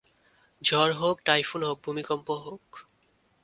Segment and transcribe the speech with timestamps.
[0.61, 2.65] ঝড় হোক, টাইফুন হোক, ভূমিকম্প হোক।